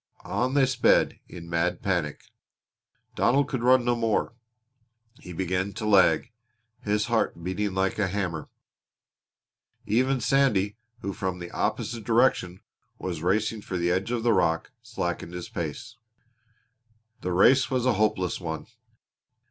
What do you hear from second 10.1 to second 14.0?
Sandy, who from the opposite direction was racing for the